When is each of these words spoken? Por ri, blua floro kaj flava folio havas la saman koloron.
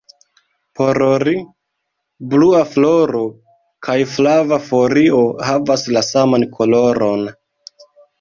Por 0.77 0.97
ri, 1.27 1.33
blua 2.31 2.61
floro 2.69 3.21
kaj 3.87 3.97
flava 4.13 4.59
folio 4.69 5.19
havas 5.51 5.85
la 5.99 6.03
saman 6.09 6.47
koloron. 6.57 7.29